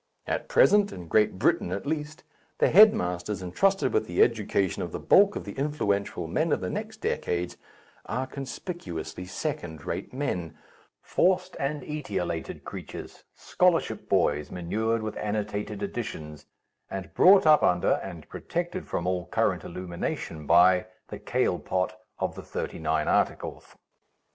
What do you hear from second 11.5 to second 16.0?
and etiolated creatures, scholarship boys manured with annotated